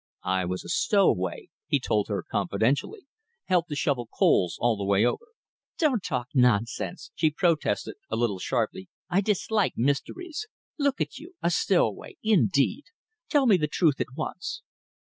[0.25, 3.01] "I was a stowaway," he told her confidentially
[3.45, 5.25] "helped to shovel coals all the way over."
[5.77, 8.89] "Don't talk nonsense!" she protested a little sharply.
[9.11, 10.47] "I dislike mysteries.
[10.79, 11.35] Look at you!
[11.43, 12.85] A stowaway, indeed!
[13.29, 14.63] Tell me the truth at once?"